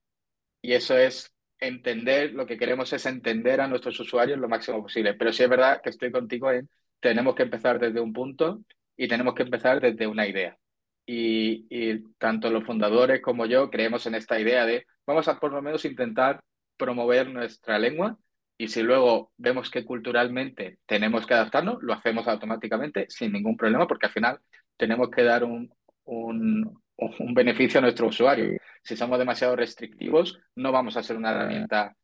[0.62, 5.16] Y eso es entender, lo que queremos es entender a nuestros usuarios lo máximo posible.
[5.16, 6.70] Pero sí es verdad que estoy contigo en,
[7.04, 8.62] tenemos que empezar desde un punto
[8.96, 10.58] y tenemos que empezar desde una idea.
[11.06, 15.52] Y, y tanto los fundadores como yo creemos en esta idea de, vamos a por
[15.52, 16.40] lo menos intentar
[16.78, 18.18] promover nuestra lengua
[18.58, 23.86] y si luego vemos que culturalmente tenemos que adaptarnos, lo hacemos automáticamente sin ningún problema,
[23.86, 24.40] porque al final
[24.78, 25.70] tenemos que dar un,
[26.06, 28.58] un, un beneficio a nuestro usuario.
[28.82, 31.98] Si somos demasiado restrictivos, no vamos a ser una herramienta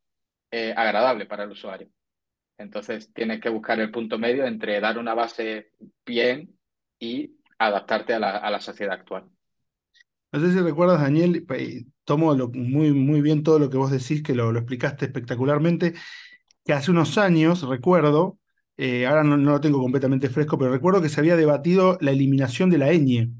[0.50, 1.88] eh, agradable para el usuario.
[2.60, 5.72] Entonces, tienes que buscar el punto medio entre dar una base
[6.04, 6.56] bien
[6.98, 9.24] y adaptarte a la, a la sociedad actual.
[10.32, 11.46] No sé si recuerdas, Daniel,
[12.04, 15.94] tomo muy, muy bien todo lo que vos decís, que lo, lo explicaste espectacularmente
[16.64, 18.38] que hace unos años, recuerdo,
[18.76, 22.70] eh, ahora no, lo tengo completamente fresco, pero recuerdo que se había debatido la eliminación
[22.70, 23.32] de la ñ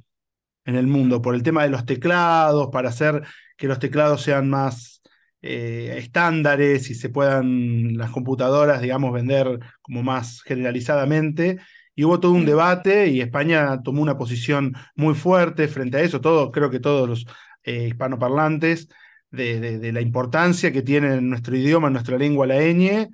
[0.65, 3.23] en el mundo por el tema de los teclados, para hacer
[3.57, 5.00] que los teclados sean más
[5.43, 11.59] eh, estándares y se puedan las computadoras, digamos, vender como más generalizadamente.
[11.95, 16.21] Y hubo todo un debate y España tomó una posición muy fuerte frente a eso.
[16.21, 17.27] Todo, creo que todos los
[17.65, 18.89] eh, hispanoparlantes
[19.31, 23.09] de, la importancia que tiene en nuestro idioma, nuestra lengua, la ñ,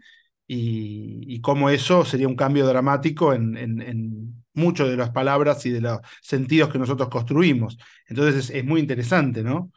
[0.46, 5.82] y, cómo eso sería un cambio dramático en, en, muchas de las palabras y de
[5.82, 7.76] los sentidos que nosotros construimos.
[8.06, 9.70] Entonces es, muy interesante, ¿no?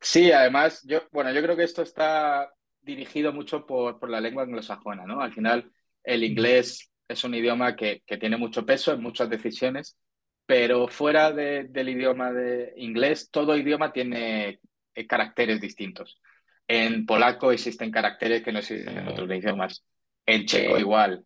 [0.00, 4.44] Sí, además, yo, bueno, yo creo que esto está dirigido mucho por, por la lengua
[4.44, 5.20] anglosajona, ¿no?
[5.20, 5.70] Al final,
[6.02, 9.98] el inglés es un idioma que, que tiene mucho peso en muchas decisiones,
[10.46, 14.58] pero fuera del idioma de inglés, todo idioma tiene
[14.94, 16.20] eh, caracteres distintos.
[16.66, 19.84] En polaco existen caracteres que no existen en otros idiomas.
[20.26, 21.24] En checo igual,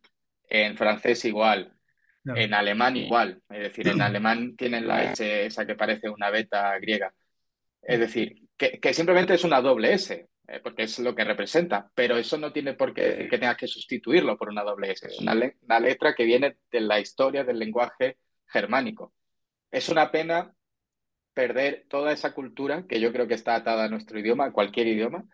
[0.48, 1.72] en francés igual,
[2.24, 3.42] en alemán igual.
[3.48, 7.14] Es decir, en alemán tienen la S esa que parece una beta griega.
[7.82, 12.16] Es decir, que, simplemente es una doble S, eh, porque es lo que representa, pero
[12.16, 15.06] eso no tiene por qué que tengas que sustituirlo por una doble S.
[15.06, 19.12] Es una, una letra que viene de la historia del lenguaje germánico.
[19.70, 20.54] Es una pena
[21.34, 24.86] perder toda esa cultura que yo creo que está atada a nuestro idioma, a cualquier
[24.86, 25.24] idioma,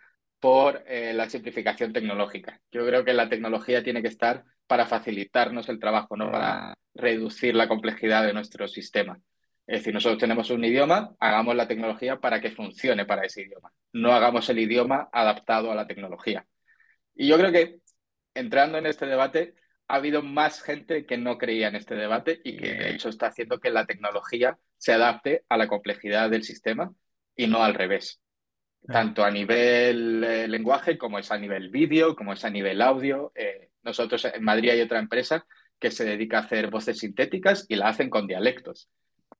[0.41, 2.61] por eh, la simplificación tecnológica.
[2.73, 7.55] Yo creo que la tecnología tiene que estar para facilitarnos el trabajo, no para reducir
[7.55, 9.21] la complejidad de nuestro sistema.
[9.71, 13.73] Es decir, nosotros tenemos un idioma, hagamos la tecnología para que funcione para ese idioma.
[13.93, 16.45] No hagamos el idioma adaptado a la tecnología.
[17.15, 17.79] Y yo creo que
[18.35, 19.55] entrando en este debate,
[19.87, 23.29] ha habido más gente que no creía en este debate y que de hecho está
[23.29, 26.93] haciendo que la tecnología se adapte a la complejidad del sistema
[27.37, 28.21] y no al revés.
[28.89, 33.31] tanto a nivel eh, lenguaje como es a nivel vídeo, como es a nivel audio.
[33.37, 35.47] Eh, nosotros en Madrid hay otra empresa
[35.79, 38.91] que se dedica a hacer voces sintéticas y la hacen con dialectos.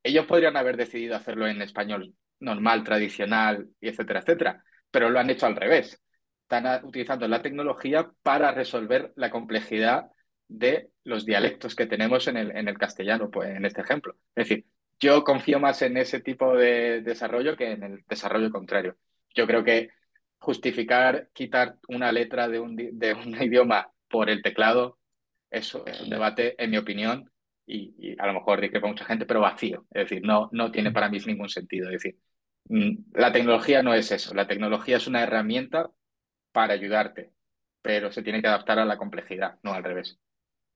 [0.03, 5.31] Ellos podrían haber decidido hacerlo en español normal, tradicional, y etcétera, etcétera, pero lo han
[5.31, 6.01] hecho al revés.
[6.43, 10.11] Están utilizando la tecnología para resolver la complejidad
[10.49, 14.15] de los dialectos que tenemos en el, en el castellano, pues, en este ejemplo.
[14.35, 14.67] Es decir,
[14.99, 18.97] yo confío más en ese tipo de desarrollo que en el desarrollo contrario.
[19.35, 19.91] Yo creo que
[20.39, 24.99] justificar quitar una letra de un, de un idioma por el teclado,
[25.51, 27.30] eso es un debate, en mi opinión,
[27.71, 29.87] y, a lo mejor para mucha gente, pero vacío.
[29.91, 31.87] Es decir, no, no tiene para mí ningún sentido.
[31.89, 32.19] Es decir,
[32.69, 34.35] mm, la tecnología no es eso.
[34.35, 35.91] La tecnología es una herramienta
[36.53, 37.33] para ayudarte,
[37.83, 40.19] pero se tiene que adaptar a la complejidad, no al revés.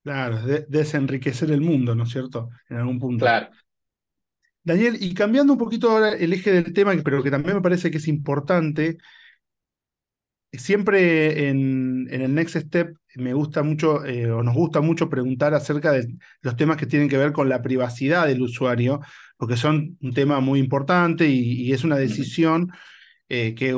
[0.02, 2.50] Claro, desenriquecer el mundo, ¿no es cierto?
[2.68, 3.24] En algún punto.
[3.24, 3.48] Claro.
[4.62, 7.90] Daniel, y cambiando un poquito ahora el eje del tema, pero que también me parece
[7.90, 8.98] que es importante,
[10.58, 15.92] siempre en, el Next Step me gusta mucho, eh, o nos gusta mucho preguntar acerca
[15.92, 19.00] de los temas que tienen que ver con la privacidad del usuario,
[19.36, 22.72] porque son un tema muy importante y, es una decisión
[23.28, 23.74] eh, que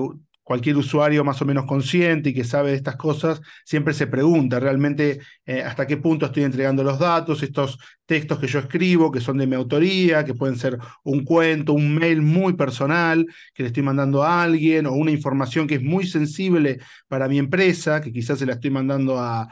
[0.47, 4.61] cualquier usuario más o menos consciente y que sabe de estas cosas, siempre se pregunta
[4.61, 9.21] realmente eh, hasta qué punto estoy entregando los datos, estos textos que yo escribo, que
[9.21, 13.69] son de mi autoría, que pueden ser un cuento, un mail muy personal que le
[13.71, 16.79] estoy mandando a alguien, o una información que es muy sensible
[17.09, 19.49] para mi empresa, que quizás se la estoy mandando a,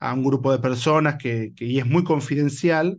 [0.00, 2.96] un grupo de personas que, y es muy confidencial,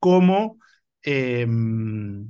[0.00, 0.58] cómo
[1.02, 2.26] em,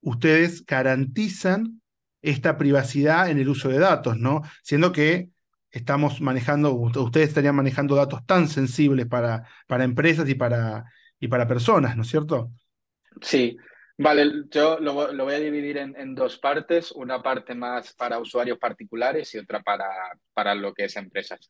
[0.00, 1.80] ustedes garantizan
[2.26, 4.42] esta privacidad en el uso de datos, ¿no?
[4.62, 5.30] Siendo que
[5.70, 10.84] estamos manejando, ustedes estarían manejando datos tan sensibles para, para empresas y para,
[11.20, 12.50] y para personas, ¿no es cierto?
[13.20, 13.56] Sí,
[13.96, 19.32] vale, yo lo, voy a dividir en, dos partes, una parte más para usuarios particulares
[19.34, 19.86] y otra para,
[20.34, 21.48] para lo que es empresas.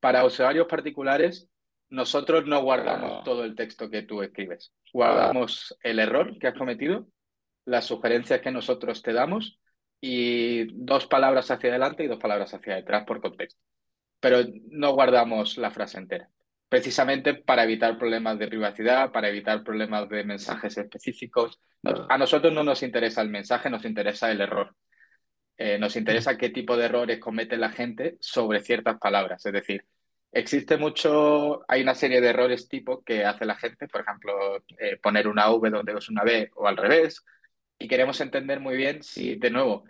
[0.00, 1.48] Para usuarios particulares,
[1.88, 7.08] nosotros no guardamos todo el texto que tú escribes, guardamos el error que has cometido,
[7.64, 9.58] las sugerencias que nosotros te damos
[10.00, 13.60] y dos palabras hacia adelante y dos palabras hacia detrás por contexto.
[14.20, 14.38] Pero
[14.70, 16.28] no guardamos la frase entera,
[16.68, 21.60] precisamente para evitar problemas de privacidad, para evitar problemas de mensajes específicos.
[22.08, 24.74] A nosotros no nos interesa el mensaje, nos interesa el error.
[25.56, 29.44] Eh, nos interesa qué tipo de errores comete la gente sobre ciertas palabras.
[29.44, 29.84] Es decir,
[30.32, 34.96] existe mucho, hay una serie de errores tipo que hace la gente, por ejemplo, eh,
[35.02, 37.22] poner una V donde es una B o al revés,
[37.80, 39.84] y queremos entender muy bien si, de nuevo,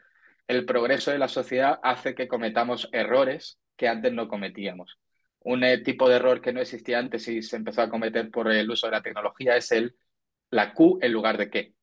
[0.46, 4.98] el progreso de la sociedad hace que cometamos errores que antes no cometíamos.
[5.40, 8.50] Un eh, tipo de error que no existía antes y se empezó a cometer por
[8.50, 9.96] el uso de la tecnología es el
[10.50, 11.74] la Q en lugar de qué.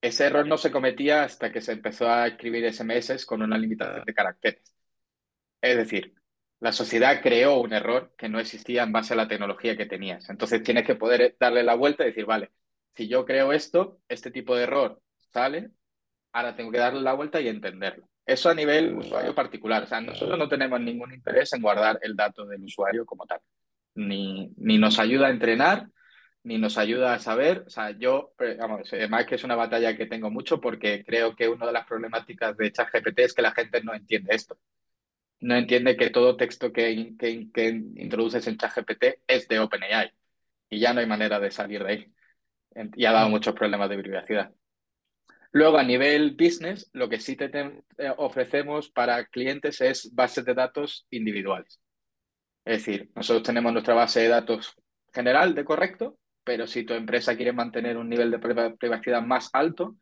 [0.00, 4.04] Ese error no se cometía hasta que se empezó a escribir SMS con una limitación
[4.04, 4.74] de caracteres.
[5.60, 6.14] Es decir,
[6.60, 10.30] la sociedad creó un error que no existía en base a la tecnología que tenías.
[10.30, 12.52] Entonces tienes que poder darle la vuelta y decir, vale,
[12.94, 15.70] si yo creo esto, este tipo de error sale,
[16.32, 18.08] ahora tengo que darle la vuelta y entenderlo.
[18.26, 19.84] Eso a nivel usuario particular.
[19.84, 23.40] O sea, nosotros no tenemos ningún interés en guardar el dato del usuario como tal.
[23.94, 25.88] Ni, ni nos ayuda a entrenar,
[26.42, 27.64] ni nos ayuda a saber.
[27.66, 31.48] O sea, yo, vamos, además que es una batalla que tengo mucho porque creo que
[31.48, 34.58] una de las problemáticas de ChatGPT es que la gente no entiende esto.
[35.40, 40.12] No entiende que todo texto que, que, que introduces en ChatGPT es de OpenAI
[40.70, 42.12] y ya no hay manera de salir de ahí.
[42.96, 44.52] Y ha dado muchos problemas de privacidad.
[45.56, 50.52] Luego, a nivel business, lo que sí te, eh, ofrecemos para clientes es bases de
[50.52, 51.80] datos individuales.
[52.62, 54.74] Es decir, nosotros tenemos nuestra base de datos
[55.14, 59.96] general de correcto, pero si tu empresa quiere mantener un nivel de privacidad más alto,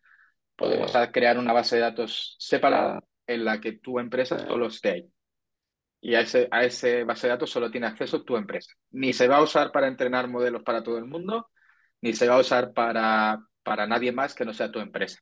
[0.57, 5.13] podemos crear una base de datos separada en la que tu empresa solo esté ahí.
[6.01, 8.73] Y a ese, a ese base de datos solo tiene acceso tu empresa.
[8.91, 11.49] Ni se va a usar para entrenar modelos para todo el mundo,
[12.01, 15.21] ni se va a usar para, para nadie más que no sea tu empresa.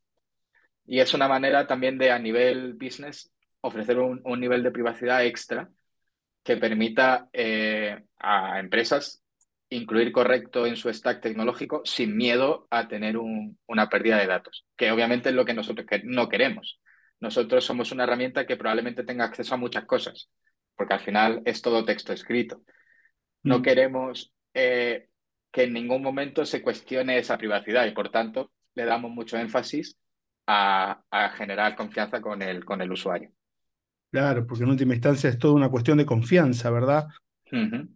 [0.86, 5.68] Y es una manera también de, a nivel business, ofrecer un, nivel de privacidad extra
[6.42, 9.22] que permita eh, a empresas
[9.68, 14.90] incluir correcto en su stack tecnológico sin miedo a tener una pérdida de datos, que
[14.90, 16.80] obviamente es lo que nosotros no queremos.
[17.20, 20.28] Nosotros somos una herramienta que probablemente tenga acceso a muchas cosas,
[20.76, 22.62] porque al final es todo texto escrito.
[23.42, 23.62] No mm.
[23.62, 25.08] queremos eh,
[25.50, 29.98] que en ningún momento se cuestione esa privacidad y por tanto le damos mucho énfasis
[30.46, 31.02] a,
[31.36, 33.30] generar confianza con el, con el usuario.
[34.10, 37.08] Claro, porque en última instancia es toda una cuestión de confianza, ¿verdad?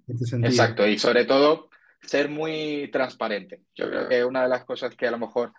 [0.07, 1.71] Este Exacto, y sobre todo
[2.03, 3.63] ser muy transparente.
[3.75, 5.53] Yo creo que una de las cosas que a lo mejor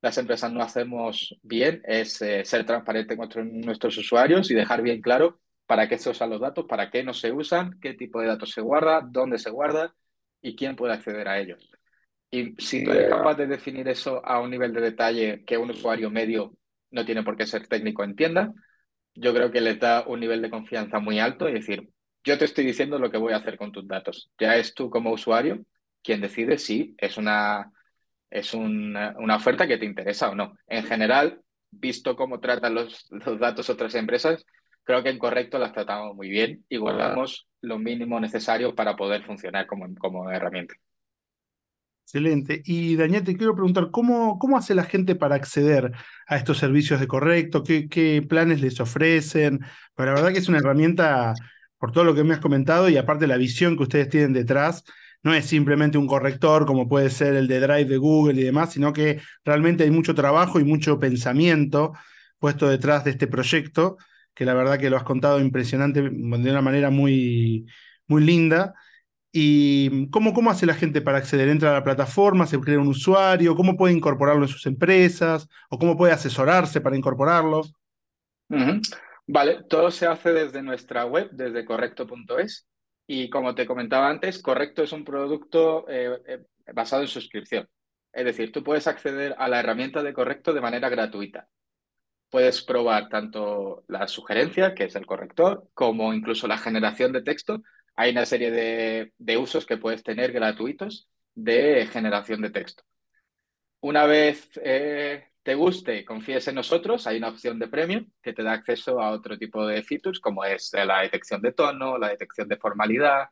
[0.00, 3.28] las empresas no hacemos bien es eh, ser transparente con
[3.60, 7.12] nuestros usuarios y dejar bien claro para qué se usan los datos, para qué no
[7.12, 9.94] se usan, qué tipo de datos se guarda, dónde se guarda
[10.40, 11.70] y quién puede acceder a ellos.
[12.30, 15.70] Y si tú eres capaz de definir eso a un nivel de detalle que un
[15.70, 16.54] usuario medio
[16.90, 18.52] no tiene por qué ser técnico entienda,
[19.14, 21.88] yo creo que les da un nivel de confianza muy alto y decir,
[22.24, 24.30] yo te estoy diciendo lo que voy a hacer con tus datos.
[24.38, 25.64] Ya es tú como usuario
[26.02, 27.70] quien decide si es una,
[28.30, 30.56] es una, oferta que te interesa o no.
[30.66, 34.44] En general, visto cómo tratan los, los datos otras empresas,
[34.84, 39.24] creo que en correcto las tratamos muy bien y guardamos lo mínimo necesario para poder
[39.24, 40.74] funcionar como, como herramienta.
[42.12, 42.60] Excelente.
[42.64, 45.92] Y Daniel, te quiero preguntar, ¿cómo, ¿cómo hace la gente para acceder
[46.26, 47.62] a estos servicios de correcto?
[47.62, 49.60] ¿Qué, qué planes les ofrecen?
[49.94, 51.34] Pero la verdad que es una herramienta,
[51.78, 54.82] por todo lo que me has comentado, y aparte la visión que ustedes tienen detrás,
[55.22, 58.72] no es simplemente un corrector como puede ser el de Drive de Google y demás,
[58.72, 61.92] sino que realmente hay mucho trabajo y mucho pensamiento
[62.40, 63.98] puesto detrás de este proyecto,
[64.34, 66.08] que la verdad que lo has contado impresionante, de
[66.50, 67.66] una manera muy,
[68.08, 68.74] muy linda.
[69.32, 71.48] ¿Y cómo, cómo hace la gente para acceder?
[71.48, 72.46] ¿Entra a la plataforma?
[72.46, 73.54] ¿Se crea un usuario?
[73.54, 75.48] ¿Cómo puede incorporarlo en sus empresas?
[75.68, 77.62] ¿O cómo puede asesorarse para incorporarlo?
[79.26, 82.66] Vale, todo se hace desde nuestra web, desde correcto.es.
[83.06, 87.68] Y como te comentaba antes, Correcto es un producto eh, eh, basado en suscripción.
[88.12, 91.48] Es decir, tú puedes acceder a la herramienta de Correcto de manera gratuita.
[92.28, 97.62] Puedes probar tanto la sugerencia, que es el corrector, como incluso la generación de texto
[98.00, 102.82] hay una serie de, usos que puedes tener gratuitos de generación de texto.
[103.80, 108.42] Una vez eh, te guste confíes en nosotros, hay una opción de premium que te
[108.42, 112.48] da acceso a otro tipo de features, como es la detección de tono, la detección
[112.48, 113.28] de formalidad,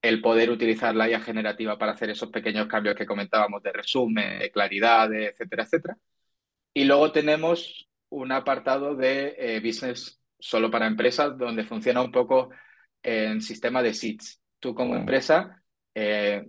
[0.00, 4.38] el poder utilizar la IA generativa para hacer esos pequeños cambios que comentábamos de resumen,
[4.38, 5.98] de claridad, etcétera, etcétera.
[6.72, 12.50] Y luego tenemos un apartado de eh, business solo para empresas, donde funciona un poco
[13.02, 14.40] en sistema de seats.
[14.58, 15.62] Tú como empresa
[15.94, 16.44] eh,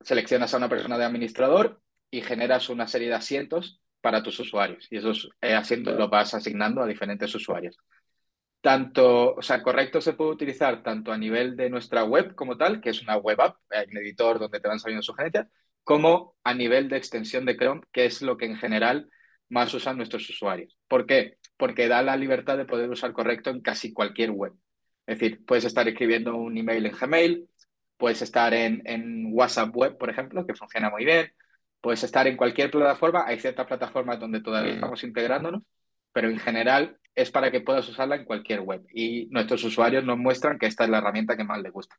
[0.00, 4.86] seleccionas a una persona de administrador y generas una serie de asientos para tus usuarios
[4.90, 7.76] y esos eh, asientos los vas asignando a diferentes usuarios.
[8.60, 12.80] Tanto, o sea, correcto se puede utilizar tanto a nivel de nuestra web como tal,
[12.80, 15.46] que es una web app, hay un editor donde te van saliendo sugerencias,
[15.84, 19.08] como a nivel de extensión de Chrome, que es lo que en general
[19.48, 20.76] más usan nuestros usuarios.
[20.88, 21.38] ¿Por qué?
[21.56, 24.52] Porque da la libertad de poder usar correcto en casi cualquier web.
[25.08, 27.48] Es decir, puedes estar escribiendo un email en Gmail,
[27.96, 31.32] puedes estar en, WhatsApp Web, por ejemplo, que funciona muy bien,
[31.80, 33.24] puedes estar en cualquier plataforma.
[33.26, 35.62] Hay ciertas plataformas donde todavía estamos integrándonos,
[36.12, 38.84] pero en general es para que puedas usarla en cualquier web.
[38.92, 41.96] Y nuestros usuarios nos muestran que esta es la herramienta que más les gusta.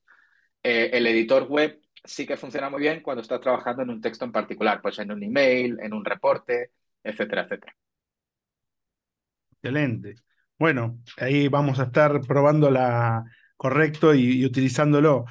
[0.62, 4.24] Eh, el editor web sí que funciona muy bien cuando estás trabajando en un texto
[4.24, 7.76] en particular, pues en un email, en un reporte, etcétera, etcétera.
[9.52, 10.29] Excelente.
[10.60, 13.24] Bueno, ahí vamos a estar probándola
[13.56, 15.26] correcto y, utilizándolo.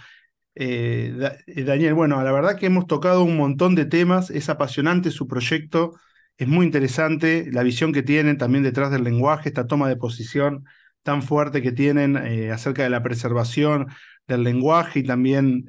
[0.55, 1.14] Eh,
[1.47, 5.29] eh, Daniel, bueno, la verdad que hemos tocado un montón de temas, es apasionante su
[5.29, 5.95] proyecto,
[6.39, 10.64] es muy interesante la visión que tienen también detrás del lenguaje, esta toma de posición
[11.03, 13.89] tan fuerte que tienen eh, acerca de la preservación
[14.26, 15.64] del lenguaje y también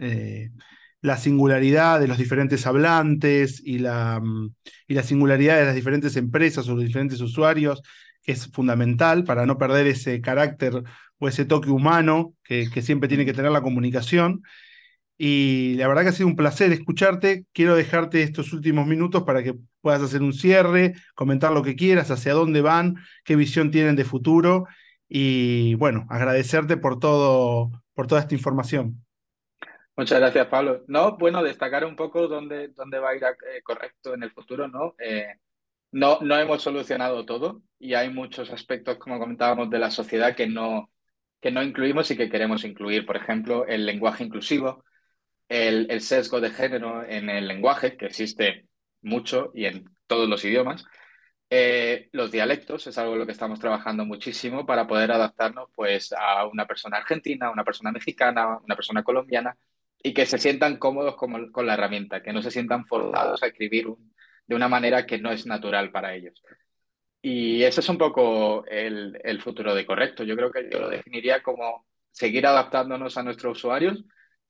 [1.01, 4.53] la singularidad de los diferentes hablantes y la, mm,
[4.87, 7.81] y la singularidad de las diferentes empresas o los diferentes usuarios
[8.25, 10.83] es fundamental para no perder ese carácter
[11.17, 14.43] o ese toque humano que, siempre tiene que tener la comunicación.
[15.17, 17.45] Y la verdad que ha sido un placer escucharte.
[17.51, 22.09] Quiero dejarte estos últimos minutos para que puedas hacer un cierre, comentar lo que quieras,
[22.09, 22.95] hacia dónde van,
[23.25, 24.65] qué visión tienen de futuro.
[25.09, 29.03] Y bueno, agradecerte por todo, por toda esta información.
[29.97, 30.85] Muchas gracias, Pablo.
[30.87, 34.69] No, bueno, destacar un poco dónde, dónde va a ir eh, correcto en el futuro,
[34.69, 34.95] ¿no?
[34.97, 35.27] Eh,
[35.91, 40.47] no, no hemos solucionado todo y hay muchos aspectos, como comentábamos, de la sociedad que
[40.47, 40.91] no,
[41.41, 43.05] que no incluimos y que queremos incluir.
[43.05, 44.83] Por ejemplo, el lenguaje inclusivo,
[45.47, 48.67] el, sesgo de género en el lenguaje, que existe
[49.01, 50.85] mucho y en todos los idiomas.
[51.51, 56.13] Eh, los dialectos es algo en lo que estamos trabajando muchísimo para poder adaptarnos pues,
[56.13, 59.57] a una persona argentina, una persona mexicana, una persona colombiana
[60.03, 63.47] y que se sientan cómodos con, con la herramienta, que no se sientan forzados a
[63.47, 64.13] escribir un,
[64.49, 66.41] de una manera que no es natural para ellos.
[67.21, 70.23] Y ese es un poco el, futuro de Correcto.
[70.23, 74.03] Yo creo que lo definiría como seguir adaptándonos a nuestros usuarios,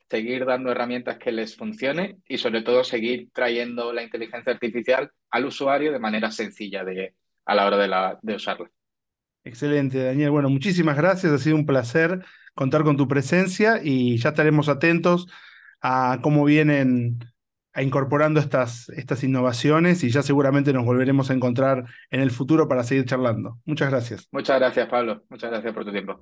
[0.10, 5.46] seguir dando herramientas que les funcione y sobre todo seguir trayendo la inteligencia artificial al
[5.46, 7.14] usuario de manera sencilla de,
[7.46, 8.72] a la hora de, de usarla.
[9.44, 10.32] Excelente, Daniel.
[10.32, 11.34] Bueno, muchísimas gracias.
[11.34, 12.24] Ha sido un placer
[12.56, 15.28] contar con tu presencia y ya estaremos atentos
[15.82, 17.20] a cómo vienen
[17.76, 22.84] incorporando estas, estas innovaciones y ya seguramente nos volveremos a encontrar en el futuro para
[22.84, 23.60] seguir charlando.
[23.66, 24.28] Muchas gracias.
[24.32, 25.24] Muchas gracias, Pablo.
[25.30, 26.22] Muchas gracias por tu tiempo.